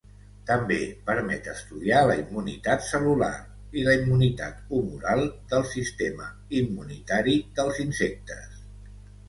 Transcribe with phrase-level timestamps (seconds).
[0.49, 0.77] També
[1.09, 3.29] permet estudiar la immunitat cel·lular
[3.81, 5.23] i la immunitat humoral
[5.55, 6.33] del sistema
[6.65, 8.61] immunitari dels insectes.